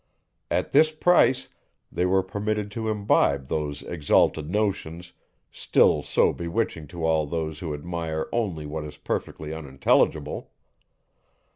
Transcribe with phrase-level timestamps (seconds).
[0.49, 1.47] At this price,
[1.91, 5.13] they were permitted to imbibe those exalted notions,
[5.51, 10.49] still so bewitching to all those who admire only what is perfectly unintelligible.